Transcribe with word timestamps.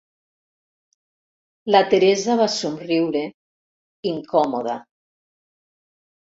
La 1.75 1.81
Teresa 1.91 2.39
va 2.41 2.49
somriure, 2.55 3.23
incòmoda. 4.15 4.77